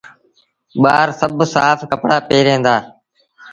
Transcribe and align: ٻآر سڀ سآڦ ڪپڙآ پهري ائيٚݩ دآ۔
ٻآر 0.81 1.07
سڀ 1.19 1.37
سآڦ 1.53 1.79
ڪپڙآ 1.91 2.17
پهري 2.27 2.51
ائيٚݩ 2.51 2.63
دآ۔ 2.65 2.75